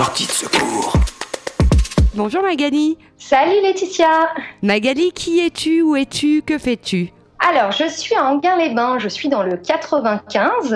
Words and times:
Sortie 0.00 0.26
de 0.26 0.32
secours. 0.32 0.94
Bonjour 2.14 2.42
Magali. 2.42 2.96
Salut 3.18 3.60
Laetitia. 3.62 4.30
Magali, 4.62 5.12
qui 5.12 5.40
es-tu? 5.40 5.82
Où 5.82 5.94
es-tu? 5.94 6.40
Que 6.40 6.56
fais-tu? 6.56 7.12
Alors, 7.38 7.70
je 7.70 7.86
suis 7.86 8.14
à 8.14 8.24
Anguin-les-Bains, 8.24 8.98
je 8.98 9.08
suis 9.08 9.28
dans 9.28 9.42
le 9.42 9.58
95. 9.58 10.74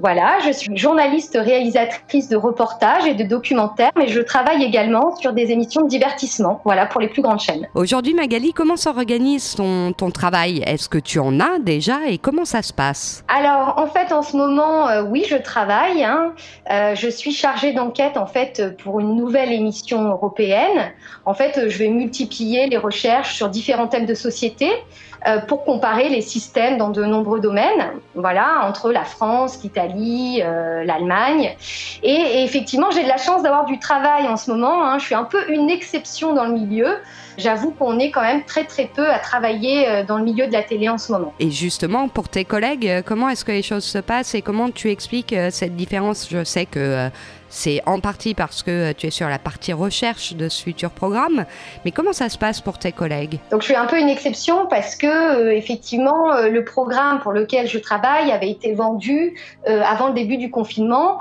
Voilà, 0.00 0.38
je 0.46 0.52
suis 0.52 0.76
journaliste 0.76 1.36
réalisatrice 1.40 2.28
de 2.28 2.36
reportages 2.36 3.04
et 3.06 3.14
de 3.14 3.24
documentaires, 3.24 3.90
mais 3.96 4.06
je 4.06 4.20
travaille 4.20 4.62
également 4.62 5.16
sur 5.16 5.32
des 5.32 5.50
émissions 5.50 5.82
de 5.82 5.88
divertissement, 5.88 6.60
voilà, 6.64 6.86
pour 6.86 7.00
les 7.00 7.08
plus 7.08 7.20
grandes 7.20 7.40
chaînes. 7.40 7.66
Aujourd'hui, 7.74 8.14
Magali, 8.14 8.52
comment 8.52 8.76
s'organise 8.76 9.56
ton, 9.56 9.92
ton 9.92 10.12
travail? 10.12 10.62
Est-ce 10.66 10.88
que 10.88 10.98
tu 10.98 11.18
en 11.18 11.40
as 11.40 11.58
déjà 11.58 12.06
et 12.06 12.18
comment 12.18 12.44
ça 12.44 12.62
se 12.62 12.72
passe? 12.72 13.24
Alors, 13.26 13.74
en 13.76 13.88
fait, 13.88 14.12
en 14.12 14.22
ce 14.22 14.36
moment, 14.36 14.88
euh, 14.88 15.02
oui, 15.02 15.24
je 15.28 15.36
travaille. 15.36 16.04
Hein. 16.04 16.32
Euh, 16.70 16.94
je 16.94 17.08
suis 17.08 17.32
chargée 17.32 17.72
d'enquête, 17.72 18.16
en 18.16 18.26
fait, 18.26 18.76
pour 18.78 19.00
une 19.00 19.16
nouvelle 19.16 19.52
émission 19.52 20.02
européenne. 20.02 20.92
En 21.26 21.34
fait, 21.34 21.68
je 21.68 21.78
vais 21.78 21.88
multiplier 21.88 22.68
les 22.68 22.76
recherches 22.76 23.34
sur 23.34 23.48
différents 23.48 23.88
thèmes 23.88 24.06
de 24.06 24.14
société 24.14 24.68
euh, 24.68 25.07
pour 25.48 25.64
comparer 25.64 26.08
les 26.08 26.20
systèmes 26.20 26.78
dans 26.78 26.90
de 26.90 27.04
nombreux 27.04 27.40
domaines, 27.40 27.92
voilà, 28.14 28.60
entre 28.64 28.90
la 28.92 29.04
France, 29.04 29.60
l'Italie, 29.62 30.40
euh, 30.42 30.84
l'Allemagne. 30.84 31.56
Et, 32.02 32.10
et, 32.10 32.44
effectivement, 32.44 32.90
j'ai 32.90 33.02
de 33.02 33.08
la 33.08 33.16
chance 33.16 33.42
d'avoir 33.42 33.64
du 33.64 33.78
travail 33.78 34.28
en 34.28 34.36
ce 34.36 34.50
moment. 34.50 34.84
Hein. 34.84 34.98
Je 34.98 35.04
suis 35.06 35.14
un 35.14 35.24
peu 35.24 35.50
une 35.50 35.70
exception 35.70 36.34
dans 36.34 36.44
le 36.44 36.52
milieu. 36.52 36.98
J'avoue 37.38 37.70
qu'on 37.70 37.98
est 37.98 38.10
quand 38.10 38.22
même 38.22 38.44
très 38.44 38.64
très 38.64 38.86
peu 38.86 39.08
à 39.08 39.18
travailler 39.18 39.88
euh, 39.88 40.04
dans 40.04 40.18
le 40.18 40.24
milieu 40.24 40.46
de 40.46 40.52
la 40.52 40.62
télé 40.62 40.88
en 40.88 40.98
ce 40.98 41.12
moment. 41.12 41.32
Et 41.40 41.50
justement, 41.50 42.08
pour 42.08 42.28
tes 42.28 42.44
collègues, 42.44 43.02
comment 43.06 43.28
est-ce 43.28 43.44
que 43.44 43.52
les 43.52 43.62
choses 43.62 43.84
se 43.84 43.98
passent 43.98 44.34
et 44.34 44.42
comment 44.42 44.70
tu 44.70 44.90
expliques 44.90 45.34
cette 45.50 45.76
différence? 45.76 46.28
Je 46.30 46.44
sais 46.44 46.66
que 46.66 47.10
c'est 47.48 47.80
en 47.86 48.00
partie 48.00 48.34
parce 48.34 48.62
que 48.62 48.92
tu 48.92 49.06
es 49.06 49.10
sur 49.10 49.28
la 49.28 49.38
partie 49.38 49.72
recherche 49.72 50.34
de 50.34 50.48
ce 50.48 50.62
futur 50.62 50.90
programme, 50.90 51.44
mais 51.84 51.90
comment 51.90 52.12
ça 52.12 52.28
se 52.28 52.38
passe 52.38 52.60
pour 52.60 52.78
tes 52.78 52.92
collègues? 52.92 53.38
Donc 53.50 53.62
je 53.62 53.66
suis 53.66 53.76
un 53.76 53.86
peu 53.86 53.98
une 53.98 54.08
exception 54.08 54.66
parce 54.66 54.96
que 54.96 55.06
euh, 55.06 55.54
effectivement 55.54 56.32
euh, 56.32 56.50
le 56.50 56.64
programme 56.64 57.20
pour 57.20 57.32
lequel 57.32 57.68
je 57.68 57.78
travaille 57.78 58.30
avait 58.30 58.50
été 58.50 58.74
vendu 58.74 59.34
euh, 59.68 59.82
avant 59.82 60.08
le 60.08 60.14
début 60.14 60.36
du 60.36 60.50
confinement. 60.50 61.18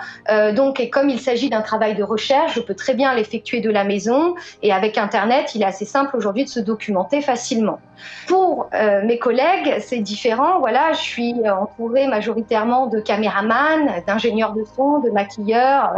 donc 0.53 0.79
et 0.79 0.89
comme 0.89 1.09
il 1.09 1.19
s'agit 1.19 1.49
d'un 1.49 1.61
travail 1.61 1.95
de 1.95 2.03
recherche, 2.03 2.55
je 2.55 2.59
peux 2.59 2.75
très 2.75 2.93
bien 2.93 3.13
l'effectuer 3.13 3.61
de 3.61 3.69
la 3.69 3.83
maison 3.83 4.35
et 4.61 4.71
avec 4.71 4.97
internet, 4.97 5.55
il 5.55 5.61
est 5.61 5.65
assez 5.65 5.85
simple 5.85 6.06
aujourd'hui 6.15 6.45
de 6.45 6.49
se 6.49 6.59
documenter 6.59 7.21
facilement. 7.21 7.79
Pour 8.27 8.69
mes 9.03 9.17
collègues, 9.17 9.77
c'est 9.79 9.99
différent. 9.99 10.59
Voilà, 10.59 10.93
je 10.93 11.01
suis 11.01 11.35
entourée 11.49 12.07
majoritairement 12.07 12.87
de 12.87 12.99
caméramans, 12.99 13.89
d'ingénieurs 14.05 14.53
de 14.53 14.63
son, 14.75 14.99
de 14.99 15.09
maquilleurs 15.09 15.93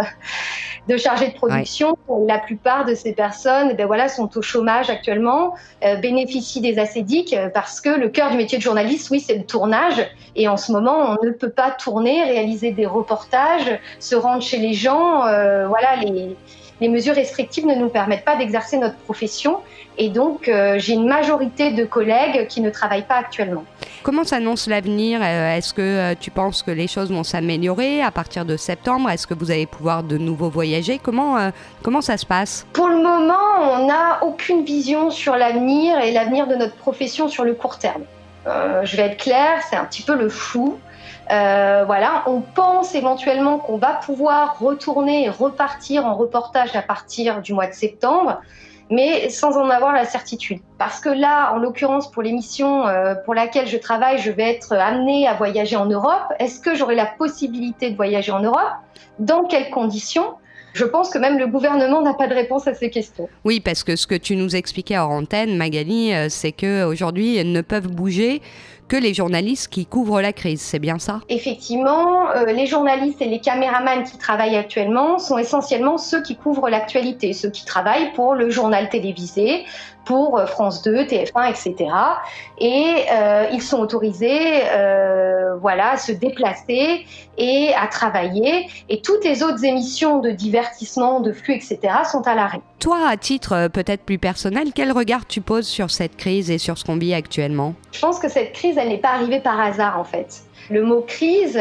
de 0.90 0.98
chargés 0.98 1.28
de 1.28 1.34
production. 1.34 1.98
La 2.28 2.40
plupart 2.40 2.84
de 2.84 2.96
ces 2.96 3.14
personnes 3.14 3.74
ben 3.74 3.86
voilà, 3.86 4.10
sont 4.10 4.38
au 4.38 4.42
chômage 4.42 4.90
actuellement, 4.90 5.54
euh, 5.86 5.96
bénéficient 5.96 6.62
des 6.62 6.80
acédiques 6.80 7.34
euh, 7.34 7.50
parce 7.50 7.80
que 7.80 7.90
le 7.90 8.10
cœur 8.10 8.32
du 8.32 8.38
métier 8.38 8.58
de 8.58 8.64
journaliste, 8.64 9.10
oui, 9.12 9.20
c'est 9.20 9.36
le 9.36 9.44
tournage. 9.44 10.06
Et 10.36 10.48
en 10.48 10.58
ce 10.58 10.72
moment, 10.72 11.16
on 11.22 11.26
ne 11.26 11.32
peut 11.32 11.52
pas 11.52 11.72
tourner, 11.72 12.24
réaliser 12.24 12.72
des 12.72 12.88
reportages, 12.88 13.80
se 14.00 14.16
rendre 14.16 14.42
chez 14.42 14.58
les 14.58 14.74
gens. 14.74 15.26
Euh, 15.28 15.68
voilà, 15.68 15.96
les, 15.98 16.36
les 16.82 16.90
mesures 16.90 17.16
restrictives 17.16 17.66
ne 17.66 17.76
nous 17.76 17.90
permettent 17.90 18.26
pas 18.26 18.36
d'exercer 18.36 18.78
notre 18.78 18.98
profession. 18.98 19.60
Et 20.02 20.10
donc, 20.10 20.48
euh, 20.48 20.76
j'ai 20.80 20.94
une 20.94 21.08
majorité 21.08 21.72
de 21.72 21.84
collègues 21.84 22.48
qui 22.48 22.62
ne 22.62 22.70
travaillent 22.70 23.06
pas 23.06 23.18
actuellement. 23.18 23.66
Comment 24.02 24.24
s'annonce 24.24 24.68
l'avenir? 24.68 25.20
Euh, 25.22 25.56
Est-ce 25.56 25.74
que 25.74 25.82
euh, 25.82 26.16
tu 26.18 26.32
penses 26.32 26.64
que 26.64 26.72
les 26.72 26.88
choses 26.88 27.12
vont 27.12 27.26
s'améliorer 27.26 28.02
à 28.02 28.10
partir 28.10 28.46
de 28.46 28.56
septembre? 28.56 29.10
Est-ce 29.10 29.28
que 29.28 29.34
vous 29.34 29.52
allez 29.52 29.66
pouvoir 29.66 30.04
de 30.04 30.18
nouveau 30.18 30.50
voyager? 30.50 31.00
Comment, 31.04 31.52
comment 31.84 32.02
ça 32.02 32.16
se 32.16 32.26
passe? 32.26 32.66
Pour 32.72 32.88
le 32.88 32.96
moment, 32.96 33.74
on 33.74 33.88
n'a 33.88 34.24
aucune 34.24 34.64
vision 34.64 35.12
sur 35.12 35.36
l'avenir 35.36 36.00
et 36.00 36.12
l'avenir 36.14 36.48
de 36.48 36.56
notre 36.56 36.76
profession 36.76 37.28
sur 37.28 37.44
le 37.44 37.54
court 37.54 37.78
terme. 37.78 38.04
je 38.46 38.96
vais 38.96 39.04
être 39.04 39.18
claire, 39.18 39.62
c'est 39.70 39.76
un 39.76 39.86
petit 39.86 40.02
peu 40.02 40.16
le 40.16 40.30
flou. 40.30 40.80
Euh, 41.32 41.84
voilà, 41.86 42.24
on 42.26 42.42
pense 42.42 42.96
éventuellement 42.96 43.60
qu'on 43.60 43.78
va 43.78 43.94
pouvoir 43.94 44.58
retourner 44.60 45.26
et 45.26 45.30
repartir 45.30 46.06
en 46.06 46.16
reportage 46.16 46.76
à 46.76 46.82
partir 46.82 47.42
du 47.42 47.54
mois 47.54 47.68
de 47.68 47.74
septembre, 47.74 48.42
mais 48.90 49.30
sans 49.30 49.58
en 49.58 49.70
avoir 49.70 49.94
la 49.94 50.06
certitude. 50.06 50.60
Parce 50.78 51.00
que 51.00 51.10
là, 51.10 51.54
en 51.54 51.58
l'occurrence, 51.58 52.10
pour 52.10 52.24
l'émission 52.24 52.88
euh, 52.88 53.16
pour 53.26 53.34
laquelle 53.34 53.68
je 53.68 53.78
travaille, 53.78 54.20
je 54.20 54.32
vais 54.32 54.50
être 54.50 54.74
amenée 54.74 55.28
à 55.28 55.34
voyager 55.34 55.76
en 55.76 55.86
Europe. 55.86 56.34
Est-ce 56.40 56.60
que 56.60 56.76
j'aurai 56.76 56.96
la 56.96 57.06
possibilité 57.06 57.92
de 57.92 57.96
voyager 57.96 58.32
en 58.32 58.42
Europe? 58.42 58.72
Dans 59.20 59.44
quelles 59.46 59.70
conditions? 59.70 60.34
Je 60.74 60.86
pense 60.86 61.10
que 61.10 61.18
même 61.18 61.40
le 61.40 61.48
gouvernement 61.48 62.02
n'a 62.02 62.14
pas 62.14 62.28
de 62.28 62.34
réponse 62.34 62.68
à 62.68 62.74
ces 62.74 62.90
questions. 62.90 63.28
Oui, 63.44 63.60
parce 63.60 63.84
que 63.84 63.96
ce 63.96 64.06
que 64.06 64.16
tu 64.16 64.36
nous 64.36 64.56
expliquais 64.56 64.98
en 64.98 65.10
antenne, 65.10 65.58
Magali, 65.58 66.14
euh, 66.14 66.30
c'est 66.30 66.52
qu'aujourd'hui, 66.52 67.38
ils 67.38 67.52
ne 67.52 67.62
peuvent 67.62 67.88
bouger 67.88 68.42
que 68.90 68.98
les 68.98 69.14
journalistes 69.14 69.70
qui 69.70 69.86
couvrent 69.86 70.20
la 70.20 70.34
crise, 70.34 70.60
c'est 70.60 70.80
bien 70.80 71.00
ça? 71.00 71.22
Effectivement, 71.30 72.32
euh, 72.32 72.46
les 72.48 72.66
journalistes 72.66 73.22
et 73.22 73.28
les 73.28 73.40
caméramans 73.40 74.04
qui 74.04 74.18
travaillent 74.18 74.58
actuellement 74.58 75.20
sont 75.20 75.38
essentiellement 75.38 75.98
ceux 75.98 76.22
qui 76.22 76.36
couvrent 76.36 76.70
l'actualité, 76.70 77.32
ceux 77.32 77.52
qui 77.52 77.64
travaillent 77.64 78.12
pour 78.14 78.34
le 78.34 78.50
journal 78.50 78.90
télévisé, 78.90 79.64
pour 80.10 80.40
euh, 80.40 80.48
France 80.48 80.82
2, 80.82 81.04
TF1, 81.04 81.52
etc. 81.52 81.92
Et 82.58 83.06
euh, 83.12 83.46
ils 83.54 83.62
sont 83.62 83.78
autorisés 83.78 84.64
euh, 84.72 85.56
voilà, 85.62 85.92
à 85.92 85.98
se 85.98 86.12
déplacer 86.12 87.06
et 87.38 87.72
à 87.80 87.86
travailler. 87.86 88.68
Et 88.90 89.02
toutes 89.02 89.24
les 89.24 89.44
autres 89.44 89.64
émissions 89.64 90.18
de 90.18 90.32
divertissement, 90.32 91.20
de 91.20 91.32
flux, 91.32 91.54
etc. 91.54 91.80
sont 92.12 92.28
à 92.28 92.34
l'arrêt. 92.34 92.60
Toi, 92.80 93.08
à 93.08 93.18
titre 93.18 93.68
peut-être 93.68 94.02
plus 94.02 94.18
personnel, 94.18 94.70
quel 94.74 94.92
regard 94.92 95.28
tu 95.28 95.42
poses 95.42 95.68
sur 95.68 95.92
cette 95.92 96.18
crise 96.18 96.50
et 96.50 96.58
sur 96.58 96.80
ce 96.80 96.86
qu'on 96.86 96.98
vit 96.98 97.14
actuellement? 97.14 97.76
Je 97.92 98.00
pense 98.00 98.18
que 98.18 98.30
cette 98.30 98.54
crise, 98.54 98.79
elle 98.80 98.90
n'est 98.90 98.98
pas 98.98 99.12
arrivée 99.12 99.40
par 99.40 99.60
hasard 99.60 100.00
en 100.00 100.04
fait. 100.04 100.42
Le 100.70 100.84
mot 100.84 101.02
crise, 101.02 101.58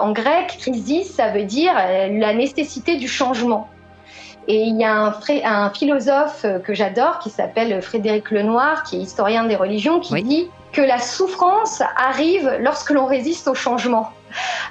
en 0.00 0.12
grec, 0.12 0.56
crisis, 0.58 1.14
ça 1.14 1.28
veut 1.28 1.44
dire 1.44 1.72
la 1.74 2.34
nécessité 2.34 2.96
du 2.96 3.08
changement. 3.08 3.68
Et 4.48 4.62
il 4.62 4.78
y 4.78 4.84
a 4.84 4.94
un, 4.94 5.14
un 5.44 5.70
philosophe 5.70 6.44
que 6.64 6.74
j'adore 6.74 7.18
qui 7.20 7.30
s'appelle 7.30 7.80
Frédéric 7.80 8.30
Lenoir, 8.30 8.82
qui 8.82 8.96
est 8.96 9.00
historien 9.00 9.44
des 9.44 9.56
religions, 9.56 10.00
qui 10.00 10.22
dit 10.22 10.50
que 10.72 10.82
la 10.82 10.98
souffrance 10.98 11.82
arrive 11.96 12.58
lorsque 12.60 12.90
l'on 12.90 13.06
résiste 13.06 13.46
au 13.46 13.54
changement. 13.54 14.10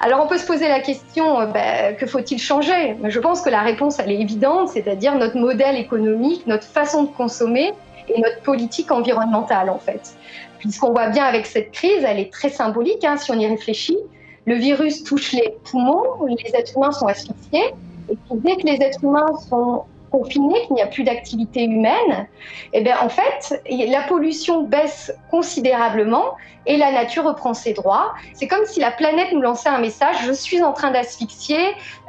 Alors 0.01 0.23
on 0.23 0.27
peut 0.27 0.39
se 0.39 0.45
poser 0.45 0.67
la 0.67 0.79
question, 0.79 1.39
euh, 1.39 1.45
ben, 1.45 1.95
que 1.95 2.07
faut-il 2.07 2.39
changer? 2.39 2.97
Je 3.03 3.19
pense 3.19 3.41
que 3.41 3.49
la 3.49 3.61
réponse, 3.61 3.99
elle 3.99 4.11
est 4.11 4.19
évidente, 4.19 4.69
c'est-à-dire 4.69 5.15
notre 5.15 5.37
modèle 5.37 5.75
économique, 5.75 6.47
notre 6.47 6.65
façon 6.65 7.03
de 7.03 7.09
consommer 7.09 7.71
et 8.13 8.21
notre 8.21 8.41
politique 8.41 8.91
environnementale 8.91 9.69
en 9.69 9.79
fait. 9.79 10.15
Puisqu'on 10.59 10.91
voit 10.91 11.09
bien 11.09 11.25
avec 11.25 11.45
cette 11.45 11.71
crise, 11.71 12.03
elle 12.05 12.19
est 12.19 12.31
très 12.31 12.49
symbolique 12.49 13.03
hein, 13.03 13.17
si 13.17 13.31
on 13.31 13.39
y 13.39 13.47
réfléchit. 13.47 13.97
Le 14.45 14.55
virus 14.55 15.03
touche 15.03 15.33
les 15.33 15.55
poumons, 15.63 16.25
les 16.25 16.55
êtres 16.55 16.75
humains 16.75 16.91
sont 16.91 17.07
asphyxiés, 17.07 17.73
et 18.09 18.15
puis 18.15 18.39
dès 18.43 18.55
que 18.55 18.65
les 18.65 18.83
êtres 18.83 19.03
humains 19.03 19.37
sont 19.49 19.83
confinés, 20.11 20.61
qu'il 20.67 20.75
n'y 20.75 20.81
a 20.81 20.87
plus 20.87 21.03
d'activité 21.03 21.63
humaine, 21.63 22.27
eh 22.73 22.81
bien, 22.81 22.97
en 23.01 23.09
fait, 23.09 23.61
la 23.69 24.01
pollution 24.03 24.63
baisse 24.63 25.13
considérablement 25.29 26.35
et 26.65 26.77
la 26.77 26.91
nature 26.91 27.23
reprend 27.23 27.53
ses 27.53 27.73
droits. 27.73 28.13
C'est 28.33 28.47
comme 28.47 28.65
si 28.65 28.79
la 28.79 28.91
planète 28.91 29.31
nous 29.33 29.41
lançait 29.41 29.69
un 29.69 29.79
message, 29.79 30.17
je 30.25 30.31
suis 30.31 30.61
en 30.61 30.73
train 30.73 30.91
d'asphyxier, 30.91 31.59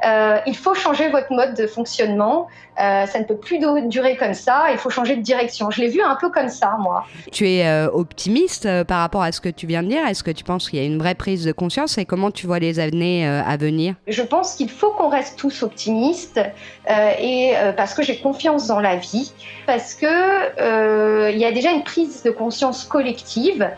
euh, 0.05 0.37
il 0.45 0.55
faut 0.55 0.73
changer 0.73 1.09
votre 1.09 1.31
mode 1.31 1.55
de 1.55 1.65
fonctionnement, 1.65 2.47
euh, 2.79 3.05
ça 3.05 3.19
ne 3.19 3.23
peut 3.23 3.37
plus 3.37 3.59
durer 3.87 4.15
comme 4.17 4.33
ça, 4.33 4.65
il 4.71 4.77
faut 4.77 4.89
changer 4.89 5.15
de 5.15 5.21
direction. 5.21 5.69
Je 5.71 5.81
l'ai 5.81 5.89
vu 5.89 6.01
un 6.01 6.15
peu 6.15 6.29
comme 6.29 6.49
ça, 6.49 6.75
moi. 6.79 7.05
Tu 7.31 7.47
es 7.49 7.67
euh, 7.67 7.89
optimiste 7.91 8.83
par 8.83 8.99
rapport 8.99 9.21
à 9.21 9.31
ce 9.31 9.41
que 9.41 9.49
tu 9.49 9.67
viens 9.67 9.83
de 9.83 9.89
dire 9.89 10.05
Est-ce 10.07 10.23
que 10.23 10.31
tu 10.31 10.43
penses 10.43 10.69
qu'il 10.69 10.79
y 10.79 10.81
a 10.81 10.85
une 10.85 10.99
vraie 10.99 11.15
prise 11.15 11.45
de 11.45 11.51
conscience 11.51 11.97
et 11.97 12.05
comment 12.05 12.31
tu 12.31 12.47
vois 12.47 12.59
les 12.59 12.79
années 12.79 13.25
à 13.27 13.57
venir? 13.57 13.95
Je 14.07 14.21
pense 14.21 14.55
qu'il 14.55 14.69
faut 14.69 14.91
qu'on 14.91 15.09
reste 15.09 15.37
tous 15.37 15.63
optimistes 15.63 16.39
et 16.87 17.53
parce 17.75 17.92
que 17.93 18.03
j'ai 18.03 18.17
confiance 18.17 18.67
dans 18.67 18.79
la 18.79 18.95
vie, 18.95 19.31
parce 19.65 19.93
que 19.95 21.31
il 21.31 21.37
y 21.37 21.45
a 21.45 21.51
déjà 21.51 21.71
une 21.71 21.83
prise 21.83 22.23
de 22.23 22.31
conscience 22.31 22.83
collective. 22.83 23.69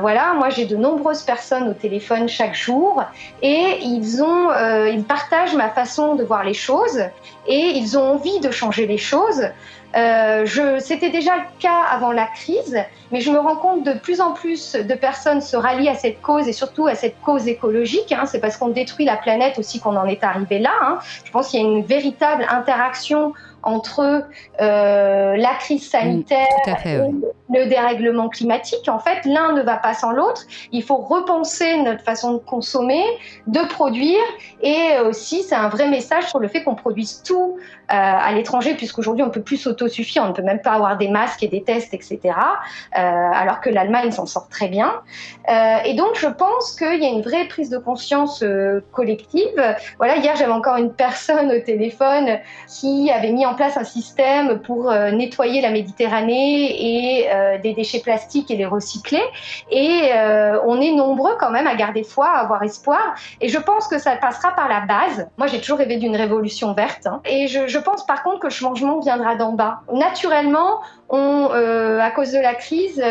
voilà, 0.00 0.34
moi 0.34 0.50
j'ai 0.50 0.66
de 0.66 0.76
nombreuses 0.76 1.22
personnes 1.22 1.68
au 1.68 1.74
téléphone 1.74 2.28
chaque 2.28 2.54
jour 2.54 3.02
et 3.42 3.78
ils 3.82 4.22
ont, 4.22 4.50
ils 4.92 5.04
partagent 5.04 5.54
ma 5.54 5.68
façon 5.70 6.14
de 6.14 6.24
voir 6.24 6.44
les 6.44 6.54
choses 6.54 7.00
et 7.46 7.72
ils 7.76 7.96
ont 7.98 8.14
envie 8.14 8.40
de 8.40 8.50
changer 8.50 8.86
les 8.86 8.98
choses. 8.98 9.42
Euh, 9.96 10.78
C'était 10.80 11.10
déjà 11.10 11.36
le 11.36 11.42
cas 11.58 11.82
avant 11.90 12.12
la 12.12 12.26
crise, 12.26 12.76
mais 13.10 13.20
je 13.20 13.30
me 13.30 13.38
rends 13.38 13.56
compte 13.56 13.84
de 13.84 13.92
plus 13.92 14.20
en 14.20 14.32
plus 14.32 14.74
de 14.74 14.94
personnes 14.94 15.40
se 15.40 15.56
rallient 15.56 15.88
à 15.88 15.94
cette 15.94 16.20
cause 16.20 16.46
et 16.46 16.52
surtout 16.52 16.86
à 16.86 16.94
cette 16.94 17.20
cause 17.22 17.48
écologique. 17.48 18.12
Hein. 18.12 18.26
C'est 18.26 18.38
parce 18.38 18.56
qu'on 18.58 18.68
détruit 18.68 19.06
la 19.06 19.16
planète 19.16 19.58
aussi 19.58 19.80
qu'on 19.80 19.96
en 19.96 20.06
est 20.06 20.22
arrivé 20.22 20.58
là. 20.58 20.72
Hein. 20.82 20.98
Je 21.24 21.30
pense 21.30 21.48
qu'il 21.48 21.60
y 21.60 21.64
a 21.64 21.66
une 21.66 21.82
véritable 21.82 22.46
interaction 22.50 23.32
entre 23.68 24.24
la 24.58 25.54
crise 25.60 25.88
sanitaire 25.88 26.46
et 26.84 26.98
le 27.50 27.66
dérèglement 27.66 28.28
climatique. 28.28 28.88
En 28.88 28.98
fait, 28.98 29.24
l'un 29.24 29.52
ne 29.52 29.62
va 29.62 29.76
pas 29.76 29.94
sans 29.94 30.10
l'autre. 30.10 30.42
Il 30.72 30.82
faut 30.82 30.96
repenser 30.96 31.80
notre 31.82 32.02
façon 32.02 32.34
de 32.34 32.38
consommer, 32.38 33.02
de 33.46 33.60
produire, 33.68 34.22
et 34.62 35.00
aussi 35.06 35.42
c'est 35.42 35.54
un 35.54 35.68
vrai 35.68 35.88
message 35.88 36.28
sur 36.28 36.40
le 36.40 36.48
fait 36.48 36.62
qu'on 36.64 36.74
produise 36.74 37.22
tout 37.22 37.56
à 37.88 38.32
l'étranger, 38.32 38.74
puisqu'aujourd'hui 38.74 39.22
on 39.22 39.28
ne 39.28 39.32
peut 39.32 39.40
plus 39.40 39.56
s'autosuffire, 39.56 40.22
on 40.22 40.28
ne 40.28 40.32
peut 40.32 40.42
même 40.42 40.60
pas 40.60 40.72
avoir 40.72 40.98
des 40.98 41.08
masques 41.08 41.42
et 41.42 41.48
des 41.48 41.62
tests, 41.62 41.94
etc. 41.94 42.20
alors 42.92 43.60
que 43.60 43.70
l'Allemagne 43.70 44.10
s'en 44.10 44.26
sort 44.26 44.48
très 44.48 44.68
bien. 44.68 45.00
et 45.84 45.94
donc 45.94 46.16
je 46.16 46.26
pense 46.26 46.76
qu'il 46.76 47.02
y 47.02 47.06
a 47.06 47.10
une 47.10 47.22
vraie 47.22 47.46
prise 47.48 47.70
de 47.70 47.78
conscience 47.78 48.44
collective. 48.92 49.76
Voilà, 49.96 50.16
hier 50.16 50.36
j'avais 50.36 50.52
encore 50.52 50.76
une 50.76 50.92
personne 50.92 51.50
au 51.50 51.60
téléphone 51.60 52.38
qui 52.68 53.10
avait 53.10 53.32
mis 53.32 53.46
en 53.46 53.54
place 53.58 53.76
un 53.76 53.84
système 53.84 54.60
pour 54.60 54.90
euh, 54.90 55.10
nettoyer 55.10 55.60
la 55.60 55.70
Méditerranée 55.70 57.18
et 57.18 57.28
euh, 57.28 57.58
des 57.58 57.74
déchets 57.74 57.98
plastiques 57.98 58.52
et 58.52 58.56
les 58.56 58.64
recycler. 58.64 59.22
Et 59.70 60.10
euh, 60.14 60.60
on 60.64 60.80
est 60.80 60.92
nombreux 60.92 61.34
quand 61.40 61.50
même 61.50 61.66
à 61.66 61.74
garder 61.74 62.04
foi, 62.04 62.28
à 62.28 62.38
avoir 62.38 62.62
espoir. 62.62 63.16
Et 63.40 63.48
je 63.48 63.58
pense 63.58 63.88
que 63.88 63.98
ça 63.98 64.14
passera 64.16 64.52
par 64.52 64.68
la 64.68 64.80
base. 64.80 65.28
Moi, 65.38 65.48
j'ai 65.48 65.60
toujours 65.60 65.78
rêvé 65.78 65.96
d'une 65.96 66.14
révolution 66.14 66.72
verte. 66.72 67.08
Hein. 67.08 67.20
Et 67.24 67.48
je, 67.48 67.66
je, 67.66 67.78
pense 67.78 68.06
par 68.06 68.22
contre 68.22 68.38
que 68.38 68.46
le 68.46 68.52
changement 68.52 69.00
viendra 69.00 69.34
d'en 69.34 69.52
bas. 69.52 69.80
Naturellement, 69.92 70.80
on, 71.08 71.48
à 71.48 72.10
cause 72.10 72.32
de 72.32 72.38
la 72.38 72.54
crise, 72.54 73.02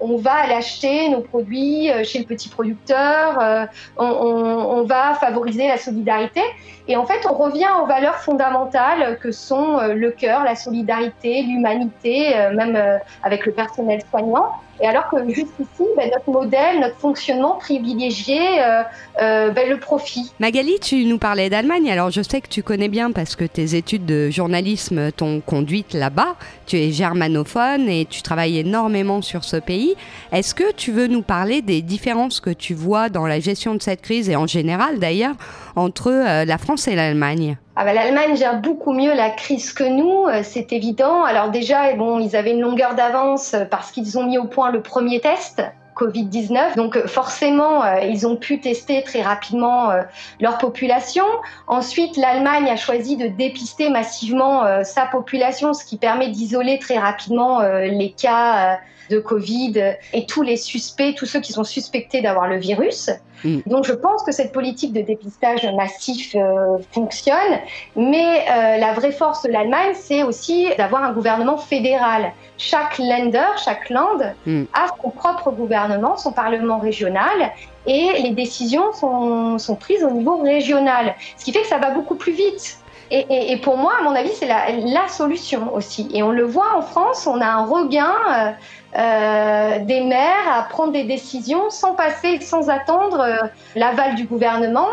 on 0.00 0.16
va 0.16 0.32
aller 0.32 0.54
acheter 0.54 1.08
nos 1.08 1.20
produits 1.20 1.90
euh, 1.90 2.04
chez 2.04 2.18
le 2.18 2.24
petit 2.24 2.48
producteur, 2.48 3.40
euh, 3.40 3.66
on, 3.96 4.82
va 4.84 5.14
favoriser 5.14 5.66
la 5.68 5.78
solidarité. 5.78 6.42
Et 6.88 6.96
en 6.96 7.06
fait, 7.06 7.26
on 7.28 7.34
revient 7.34 7.70
aux 7.82 7.86
valeurs 7.86 8.16
fondamentales 8.16 9.18
que 9.18 9.32
sont 9.32 9.78
euh, 9.78 9.94
le 9.94 10.10
cœur, 10.10 10.44
la 10.44 10.56
solidarité, 10.56 11.42
l'humanité, 11.42 12.34
même 12.54 12.78
avec 13.22 13.46
le 13.46 13.52
personnel 13.52 14.02
soignant. 14.10 14.50
Et 14.80 14.86
alors 14.86 15.08
que 15.08 15.16
juste 15.28 15.52
ici, 15.60 15.88
ben, 15.96 16.10
notre 16.12 16.30
modèle, 16.30 16.80
notre 16.80 16.96
fonctionnement 16.96 17.54
privilégié 17.54 18.40
euh, 18.60 18.82
euh, 19.22 19.50
ben, 19.50 19.68
le 19.68 19.78
profit. 19.78 20.32
Magali, 20.40 20.78
tu 20.80 21.04
nous 21.04 21.18
parlais 21.18 21.48
d'Allemagne. 21.48 21.90
Alors 21.90 22.10
je 22.10 22.22
sais 22.22 22.40
que 22.40 22.48
tu 22.48 22.62
connais 22.62 22.88
bien 22.88 23.12
parce 23.12 23.36
que 23.36 23.44
tes 23.44 23.76
études 23.76 24.06
de 24.06 24.30
journalisme 24.30 25.12
t'ont 25.12 25.40
conduite 25.40 25.94
là-bas. 25.94 26.34
Tu 26.66 26.76
es 26.76 26.90
germanophone 26.90 27.88
et 27.88 28.06
tu 28.06 28.22
travailles 28.22 28.58
énormément 28.58 29.22
sur 29.22 29.44
ce 29.44 29.56
pays. 29.56 29.94
Est-ce 30.32 30.54
que 30.54 30.72
tu 30.72 30.92
veux 30.92 31.06
nous 31.06 31.22
parler 31.22 31.62
des 31.62 31.82
différences 31.82 32.40
que 32.40 32.50
tu 32.50 32.74
vois 32.74 33.08
dans 33.08 33.26
la 33.26 33.40
gestion 33.40 33.74
de 33.74 33.82
cette 33.82 34.02
crise 34.02 34.28
et 34.28 34.36
en 34.36 34.46
général 34.46 34.98
d'ailleurs 34.98 35.34
entre 35.76 36.10
euh, 36.10 36.44
la 36.44 36.58
France 36.58 36.88
et 36.88 36.94
l'Allemagne? 36.94 37.56
Ah 37.76 37.84
bah, 37.84 37.92
L'Allemagne 37.92 38.36
gère 38.36 38.60
beaucoup 38.60 38.92
mieux 38.92 39.14
la 39.14 39.30
crise 39.30 39.72
que 39.72 39.84
nous, 39.84 40.26
euh, 40.26 40.40
c'est 40.42 40.72
évident. 40.72 41.24
Alors 41.24 41.50
déjà, 41.50 41.92
bon, 41.94 42.20
ils 42.20 42.36
avaient 42.36 42.52
une 42.52 42.60
longueur 42.60 42.94
d'avance 42.94 43.56
parce 43.70 43.90
qu'ils 43.90 44.18
ont 44.18 44.24
mis 44.24 44.38
au 44.38 44.44
point 44.44 44.70
le 44.70 44.82
premier 44.82 45.20
test. 45.20 45.62
Covid-19. 45.96 46.74
Donc 46.74 46.98
forcément, 47.06 47.84
euh, 47.84 48.00
ils 48.00 48.26
ont 48.26 48.34
pu 48.34 48.58
tester 48.58 49.04
très 49.04 49.22
rapidement 49.22 49.92
leur 50.40 50.58
population. 50.58 51.24
Ensuite, 51.68 52.16
l'Allemagne 52.16 52.68
a 52.68 52.74
choisi 52.74 53.16
de 53.16 53.28
dépister 53.28 53.90
massivement 53.90 54.82
sa 54.82 55.06
population, 55.06 55.72
ce 55.72 55.84
qui 55.84 55.96
permet 55.96 56.30
d'isoler 56.30 56.80
très 56.80 56.98
rapidement 56.98 57.60
les 57.60 58.10
cas 58.10 58.80
de 59.10 59.18
Covid 59.18 59.96
et 60.12 60.26
tous 60.26 60.42
les 60.42 60.56
suspects, 60.56 61.14
tous 61.16 61.26
ceux 61.26 61.40
qui 61.40 61.52
sont 61.52 61.64
suspectés 61.64 62.22
d'avoir 62.22 62.48
le 62.48 62.58
virus. 62.58 63.10
Mm. 63.44 63.60
Donc 63.66 63.84
je 63.84 63.92
pense 63.92 64.22
que 64.22 64.32
cette 64.32 64.52
politique 64.52 64.92
de 64.92 65.02
dépistage 65.02 65.66
massif 65.76 66.34
euh, 66.34 66.78
fonctionne, 66.92 67.58
mais 67.96 68.44
euh, 68.50 68.78
la 68.78 68.92
vraie 68.94 69.12
force 69.12 69.42
de 69.42 69.50
l'Allemagne, 69.50 69.92
c'est 69.94 70.22
aussi 70.22 70.68
d'avoir 70.78 71.04
un 71.04 71.12
gouvernement 71.12 71.58
fédéral. 71.58 72.32
Chaque 72.56 72.98
Länder, 72.98 73.46
chaque 73.62 73.90
land 73.90 74.18
mm. 74.46 74.64
a 74.72 74.86
son 75.02 75.10
propre 75.10 75.50
gouvernement, 75.50 76.16
son 76.16 76.32
parlement 76.32 76.78
régional, 76.78 77.52
et 77.86 78.22
les 78.22 78.30
décisions 78.30 78.92
sont, 78.92 79.58
sont 79.58 79.76
prises 79.76 80.04
au 80.04 80.10
niveau 80.10 80.38
régional, 80.38 81.14
ce 81.36 81.44
qui 81.44 81.52
fait 81.52 81.60
que 81.62 81.66
ça 81.68 81.78
va 81.78 81.90
beaucoup 81.90 82.14
plus 82.14 82.32
vite. 82.32 82.78
Et, 83.10 83.56
pour 83.58 83.76
moi, 83.76 83.92
à 84.00 84.02
mon 84.02 84.14
avis, 84.14 84.30
c'est 84.30 84.46
la, 84.46 85.08
solution 85.08 85.74
aussi. 85.74 86.08
Et 86.12 86.22
on 86.22 86.30
le 86.30 86.44
voit 86.44 86.76
en 86.76 86.82
France, 86.82 87.26
on 87.26 87.40
a 87.40 87.46
un 87.46 87.64
regain 87.66 88.14
euh, 88.30 88.50
euh, 88.98 89.78
des 89.80 90.00
maires 90.00 90.48
à 90.52 90.62
prendre 90.62 90.92
des 90.92 91.04
décisions 91.04 91.70
sans 91.70 91.94
passer, 91.94 92.40
sans 92.40 92.70
attendre 92.70 93.20
euh, 93.20 93.36
l'aval 93.76 94.14
du 94.14 94.24
gouvernement, 94.24 94.88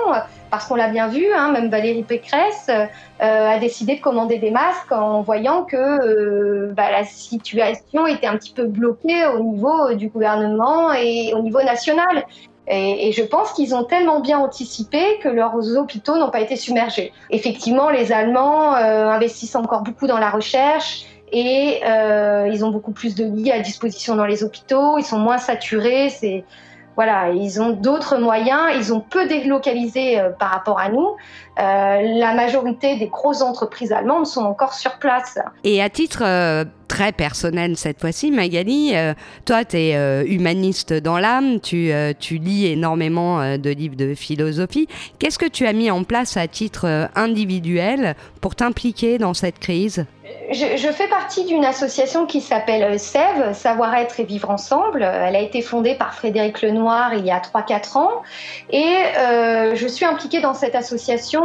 parce 0.49 0.67
qu'on 0.67 0.75
l'a 0.75 0.89
bien 0.89 1.07
vu, 1.07 1.25
hein, 1.33 1.51
même 1.51 1.69
Valérie 1.69 2.03
Pécresse 2.03 2.69
a 3.19 3.59
décidé 3.59 3.97
de 3.97 4.01
commander 4.01 4.39
des 4.39 4.51
masques 4.51 4.91
en 4.91 5.21
voyant 5.21 5.63
que 5.63 6.71
bah, 6.73 6.91
la 6.91 7.05
situation 7.05 8.07
était 8.07 8.27
un 8.27 8.35
petit 8.35 8.51
peu 8.51 8.65
bloquée 8.65 9.27
au 9.27 9.39
niveau 9.39 9.93
du 9.93 10.09
gouvernement 10.09 10.91
et 10.91 11.33
au 11.33 11.41
niveau 11.41 11.61
national. 11.61 12.25
Et, 12.73 13.11
je 13.11 13.23
pense 13.23 13.51
qu'ils 13.51 13.75
ont 13.75 13.83
tellement 13.83 14.21
bien 14.21 14.39
anticipé 14.39 15.19
que 15.21 15.27
leurs 15.27 15.77
hôpitaux 15.77 16.17
n'ont 16.17 16.31
pas 16.31 16.39
été 16.39 16.55
submergés. 16.55 17.11
Effectivement, 17.29 17.89
les 17.89 18.13
Allemands 18.13 18.73
investissent 18.73 19.55
encore 19.55 19.81
beaucoup 19.81 20.07
dans 20.07 20.19
la 20.19 20.29
recherche 20.29 21.05
et 21.31 21.79
euh, 21.85 22.49
ils 22.51 22.65
ont 22.65 22.71
beaucoup 22.71 22.91
plus 22.91 23.15
de 23.15 23.25
lits 23.25 23.51
à 23.51 23.59
disposition 23.59 24.15
dans 24.15 24.25
les 24.25 24.43
hôpitaux, 24.43 24.97
ils 24.97 25.03
sont 25.03 25.19
moins 25.19 25.37
saturés, 25.37 26.09
voilà, 26.97 27.29
ils 27.29 27.61
ont 27.61 27.71
d'autres 27.71 28.17
moyens, 28.17 28.69
ils 28.75 28.93
ont 28.93 28.99
peu 28.99 29.25
délocalisé 29.27 30.19
euh, 30.19 30.29
par 30.29 30.49
rapport 30.49 30.79
à 30.79 30.89
nous. 30.89 31.15
Euh, 31.59 32.01
la 32.19 32.33
majorité 32.33 32.97
des 32.97 33.07
grosses 33.07 33.41
entreprises 33.41 33.93
allemandes 33.93 34.25
sont 34.25 34.43
encore 34.43 34.73
sur 34.73 34.97
place. 34.99 35.39
Et 35.63 35.81
à 35.81 35.89
titre 35.89 36.23
euh, 36.23 36.65
très 36.91 37.13
personnel 37.13 37.77
cette 37.77 38.01
fois-ci, 38.01 38.31
Magali, 38.31 38.91
euh, 38.93 39.13
toi, 39.45 39.63
tu 39.63 39.77
es 39.77 40.25
humaniste 40.25 40.91
dans 40.91 41.17
l'âme, 41.17 41.61
tu, 41.61 41.89
tu, 42.19 42.37
lis 42.37 42.67
énormément 42.67 43.57
de 43.57 43.69
livres 43.69 43.95
de 43.95 44.13
philosophie. 44.13 44.87
Qu'est-ce 45.17 45.39
que 45.39 45.47
tu 45.47 45.65
as 45.65 45.71
mis 45.71 45.89
en 45.89 46.03
place 46.03 46.35
à 46.35 46.49
titre 46.49 47.09
individuel 47.15 48.15
pour 48.41 48.55
t'impliquer 48.55 49.17
dans 49.19 49.33
cette 49.33 49.59
crise? 49.59 50.05
Je, 50.51 50.77
je, 50.77 50.91
fais 50.91 51.07
partie 51.07 51.45
d'une 51.45 51.63
association 51.63 52.25
qui 52.25 52.41
s'appelle 52.41 52.99
SEV, 52.99 53.53
Savoir-être 53.53 54.19
et 54.19 54.25
vivre 54.25 54.49
ensemble. 54.49 55.01
Elle 55.01 55.37
a 55.37 55.41
été 55.41 55.61
fondée 55.61 55.95
par 55.95 56.13
Frédéric 56.13 56.61
Lenoir 56.61 57.13
il 57.13 57.25
y 57.25 57.31
a 57.31 57.39
3-4 57.39 57.97
ans. 57.97 58.11
Et 58.69 58.95
je 59.75 59.87
suis 59.87 60.05
impliquée 60.05 60.41
dans 60.41 60.53
cette 60.53 60.75
association 60.75 61.41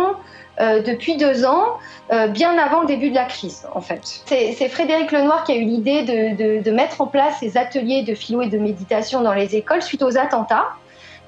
euh, 0.60 0.82
depuis 0.82 1.16
deux 1.16 1.44
ans, 1.44 1.78
euh, 2.12 2.28
bien 2.28 2.56
avant 2.56 2.80
le 2.80 2.86
début 2.86 3.10
de 3.10 3.14
la 3.14 3.24
crise, 3.24 3.66
en 3.74 3.80
fait. 3.80 4.22
C'est 4.24 4.68
Frédéric 4.68 5.12
Lenoir 5.12 5.44
qui 5.44 5.52
a 5.52 5.56
eu 5.56 5.64
l'idée 5.64 6.02
de, 6.02 6.62
de, 6.62 6.70
mettre 6.70 7.00
en 7.00 7.06
place 7.06 7.36
ces 7.40 7.58
ateliers 7.58 8.02
de 8.02 8.14
philo 8.14 8.40
et 8.40 8.48
de 8.48 8.58
méditation 8.58 9.20
dans 9.20 9.34
les 9.34 9.56
écoles 9.56 9.82
suite 9.82 10.02
aux 10.02 10.16
attentats, 10.16 10.68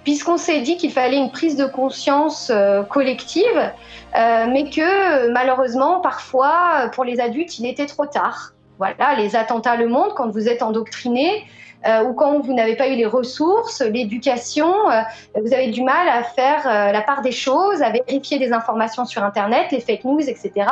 puisqu'on 0.03 0.39
s'est 0.39 0.61
dit 0.63 0.79
qu'il 0.79 0.93
fallait 0.93 1.19
une 1.19 1.31
prise 1.31 1.57
de 1.57 1.67
conscience 1.67 2.51
euh, 2.51 2.83
collective, 2.83 3.73
mais 4.15 4.71
que 4.71 5.29
malheureusement, 5.31 6.01
parfois, 6.01 6.91
pour 6.93 7.05
les 7.05 7.21
adultes, 7.21 7.59
il 7.59 7.67
était 7.67 7.87
trop 7.87 8.07
tard. 8.07 8.53
Voilà, 8.79 9.15
les 9.17 9.35
attentats 9.35 9.77
le 9.77 9.89
monde, 9.89 10.11
quand 10.15 10.31
vous 10.31 10.49
êtes 10.49 10.63
endoctriné, 10.63 11.45
euh, 11.87 12.05
ou 12.05 12.13
quand 12.13 12.41
vous 12.41 12.55
n'avez 12.55 12.75
pas 12.75 12.89
eu 12.89 12.97
les 12.97 13.07
ressources, 13.07 13.81
l'éducation, 13.83 14.73
euh, 14.91 15.01
vous 15.41 15.53
avez 15.53 15.69
du 15.69 15.83
mal 15.83 16.09
à 16.09 16.25
faire 16.25 16.67
euh, 16.67 16.93
la 16.93 17.03
part 17.03 17.23
des 17.23 17.31
choses, 17.31 17.83
à 17.83 17.91
vérifier 17.91 18.39
des 18.39 18.53
informations 18.53 19.05
sur 19.05 19.23
Internet, 19.23 19.71
les 19.71 19.81
fake 19.81 20.05
news, 20.05 20.21
etc. 20.21 20.67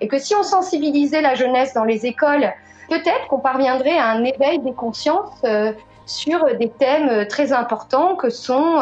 Et 0.00 0.06
que 0.06 0.18
si 0.18 0.34
on 0.36 0.42
sensibilisait 0.42 1.20
la 1.20 1.34
jeunesse 1.34 1.74
dans 1.74 1.84
les 1.84 2.06
écoles, 2.06 2.52
peut-être 2.88 3.26
qu'on 3.28 3.40
parviendrait 3.40 3.98
à 3.98 4.10
un 4.10 4.22
éveil 4.22 4.60
des 4.60 4.72
consciences 4.72 5.42
sur 6.06 6.44
des 6.56 6.68
thèmes 6.68 7.26
très 7.26 7.52
importants 7.52 8.16
que 8.16 8.28
sont 8.28 8.80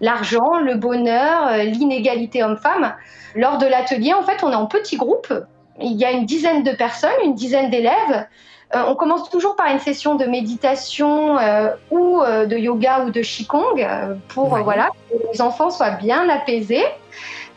l'argent, 0.00 0.58
le 0.58 0.76
bonheur, 0.76 1.50
l'inégalité 1.58 2.42
homme-femme. 2.42 2.94
Lors 3.34 3.58
de 3.58 3.66
l'atelier, 3.66 4.14
en 4.14 4.22
fait, 4.22 4.42
on 4.42 4.52
est 4.52 4.56
en 4.56 4.66
petit 4.66 4.96
groupe. 4.96 5.32
Il 5.80 5.96
y 5.96 6.04
a 6.04 6.10
une 6.10 6.26
dizaine 6.26 6.62
de 6.62 6.72
personnes, 6.72 7.10
une 7.24 7.34
dizaine 7.34 7.70
d'élèves. 7.70 8.26
Euh, 8.74 8.84
on 8.86 8.94
commence 8.94 9.28
toujours 9.30 9.56
par 9.56 9.66
une 9.66 9.80
session 9.80 10.14
de 10.14 10.26
méditation 10.26 11.38
euh, 11.38 11.70
ou 11.90 12.20
euh, 12.20 12.46
de 12.46 12.56
yoga 12.56 13.00
ou 13.04 13.10
de 13.10 13.20
qigong 13.20 13.84
pour 14.28 14.56
voilà 14.58 14.90
que 15.08 15.16
les 15.32 15.42
enfants 15.42 15.70
soient 15.70 15.90
bien 15.90 16.28
apaisés 16.28 16.84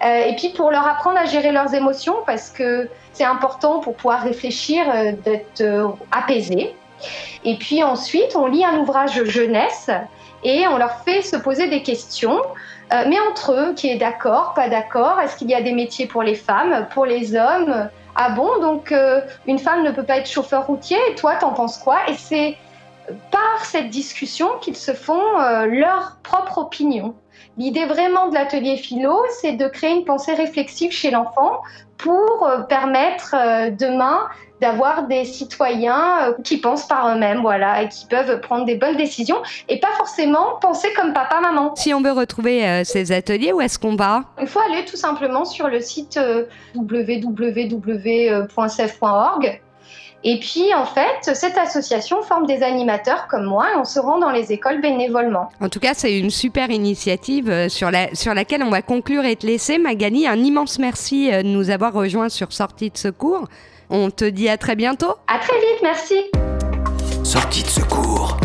et 0.05 0.35
puis 0.35 0.49
pour 0.49 0.69
leur 0.69 0.85
apprendre 0.85 1.17
à 1.17 1.23
gérer 1.23 1.53
leurs 1.53 1.73
émotions 1.73 2.15
parce 2.25 2.49
que 2.49 2.89
c'est 3.13 3.23
important 3.23 3.79
pour 3.79 3.95
pouvoir 3.95 4.23
réfléchir 4.23 4.83
d'être 5.23 5.95
apaisé. 6.11 6.75
Et 7.45 7.55
puis 7.55 7.83
ensuite, 7.83 8.35
on 8.35 8.47
lit 8.47 8.65
un 8.65 8.79
ouvrage 8.79 9.23
jeunesse 9.23 9.89
et 10.43 10.67
on 10.67 10.77
leur 10.77 11.03
fait 11.05 11.21
se 11.21 11.37
poser 11.37 11.69
des 11.69 11.83
questions, 11.83 12.41
mais 12.91 13.15
entre 13.31 13.53
eux, 13.53 13.73
qui 13.75 13.87
est 13.87 13.95
d'accord, 13.95 14.53
pas 14.55 14.67
d'accord, 14.67 15.21
est-ce 15.21 15.37
qu'il 15.37 15.49
y 15.49 15.55
a 15.55 15.61
des 15.61 15.71
métiers 15.71 16.05
pour 16.05 16.21
les 16.21 16.35
femmes, 16.35 16.85
pour 16.93 17.05
les 17.05 17.37
hommes, 17.37 17.87
ah 18.15 18.29
bon, 18.29 18.59
donc 18.59 18.91
euh, 18.91 19.21
une 19.47 19.59
femme 19.59 19.83
ne 19.83 19.91
peut 19.91 20.03
pas 20.03 20.17
être 20.17 20.29
chauffeur 20.29 20.67
routier, 20.67 20.97
et 21.09 21.15
toi, 21.15 21.35
t'en 21.35 21.53
penses 21.53 21.77
quoi? 21.77 22.09
Et 22.09 22.15
c'est 22.15 22.57
par 23.31 23.65
cette 23.65 23.89
discussion 23.89 24.47
qu'ils 24.61 24.77
se 24.77 24.93
font 24.93 25.39
euh, 25.39 25.65
leur 25.65 26.17
propre 26.23 26.59
opinion. 26.59 27.15
L'idée 27.57 27.85
vraiment 27.85 28.29
de 28.29 28.33
l'atelier 28.33 28.77
philo, 28.77 29.15
c'est 29.41 29.51
de 29.53 29.67
créer 29.67 29.91
une 29.91 30.05
pensée 30.05 30.33
réflexive 30.33 30.91
chez 30.91 31.11
l'enfant 31.11 31.61
pour 31.97 32.47
euh, 32.47 32.61
permettre 32.61 33.35
euh, 33.37 33.69
demain 33.69 34.27
d'avoir 34.59 35.07
des 35.07 35.23
citoyens 35.23 36.29
euh, 36.29 36.33
qui 36.43 36.57
pensent 36.57 36.87
par 36.87 37.07
eux-mêmes, 37.09 37.41
voilà, 37.41 37.83
et 37.83 37.89
qui 37.89 38.07
peuvent 38.07 38.41
prendre 38.41 38.65
des 38.65 38.75
bonnes 38.75 38.97
décisions 38.97 39.37
et 39.69 39.79
pas 39.79 39.91
forcément 39.97 40.57
penser 40.61 40.87
comme 40.95 41.13
papa, 41.13 41.39
maman. 41.41 41.75
Si 41.75 41.93
on 41.93 42.01
veut 42.01 42.11
retrouver 42.11 42.83
ces 42.85 43.11
ateliers, 43.11 43.53
où 43.53 43.61
est-ce 43.61 43.77
qu'on 43.77 43.95
va? 43.95 44.23
Il 44.41 44.47
faut 44.47 44.61
aller 44.61 44.83
tout 44.85 44.97
simplement 44.97 45.45
sur 45.45 45.67
le 45.67 45.79
site 45.79 46.19
www.cef.org 46.75 48.03
et 50.25 50.39
puis, 50.39 50.73
en 50.73 50.85
fait, 50.85 51.35
cette 51.35 51.57
association 51.57 52.21
forme 52.21 52.45
des 52.45 52.63
animateurs 52.63 53.27
comme 53.27 53.43
moi 53.43 53.67
et 53.73 53.77
on 53.77 53.83
se 53.83 53.99
rend 53.99 54.19
dans 54.19 54.29
les 54.29 54.53
écoles 54.53 54.79
bénévolement. 54.79 55.49
En 55.59 55.67
tout 55.67 55.81
cas, 55.81 55.93
c'est 55.93 56.17
une 56.17 56.29
super 56.29 56.69
initiative 56.69 57.49
euh, 57.49 57.67
sur, 57.67 57.91
la, 57.91 58.13
sur 58.15 58.33
laquelle 58.33 58.63
on 58.63 58.69
va 58.69 58.81
conclure 58.81 59.25
et 59.25 59.35
te 59.35 59.45
laisser. 59.45 59.77
Magali, 59.77 60.25
un 60.25 60.37
immense 60.37 60.79
merci 60.79 61.29
euh, 61.31 61.43
de 61.43 61.47
nous 61.47 61.69
avoir 61.69 61.91
rejoints 61.91 62.29
sur 62.29 62.53
Sortie 62.53 62.89
de 62.89 62.97
secours. 62.97 63.47
On 63.89 64.09
te 64.11 64.25
dit 64.25 64.47
à 64.47 64.57
très 64.57 64.75
bientôt. 64.75 65.13
À 65.27 65.39
très 65.39 65.59
vite, 65.59 65.81
merci. 65.83 66.15
Sortie 67.23 67.63
de 67.63 67.67
secours. 67.67 68.37